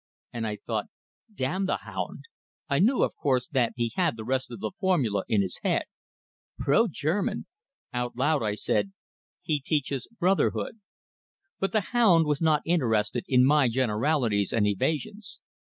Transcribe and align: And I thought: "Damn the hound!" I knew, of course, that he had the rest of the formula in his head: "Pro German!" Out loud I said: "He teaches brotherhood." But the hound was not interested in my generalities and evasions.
And 0.33 0.47
I 0.47 0.55
thought: 0.65 0.87
"Damn 1.31 1.67
the 1.67 1.77
hound!" 1.77 2.23
I 2.67 2.79
knew, 2.79 3.03
of 3.03 3.13
course, 3.13 3.47
that 3.49 3.73
he 3.75 3.91
had 3.93 4.17
the 4.17 4.23
rest 4.23 4.49
of 4.49 4.59
the 4.59 4.71
formula 4.79 5.23
in 5.27 5.43
his 5.43 5.59
head: 5.61 5.83
"Pro 6.57 6.87
German!" 6.87 7.45
Out 7.93 8.15
loud 8.17 8.41
I 8.41 8.55
said: 8.55 8.93
"He 9.43 9.59
teaches 9.61 10.07
brotherhood." 10.07 10.79
But 11.59 11.71
the 11.71 11.81
hound 11.93 12.25
was 12.25 12.41
not 12.41 12.63
interested 12.65 13.25
in 13.27 13.45
my 13.45 13.69
generalities 13.69 14.51
and 14.51 14.65
evasions. 14.65 15.39